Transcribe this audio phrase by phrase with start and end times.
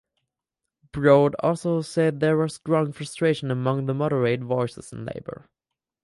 [0.91, 5.47] Broad also said there was "growing frustration among the moderate voices" in Labor.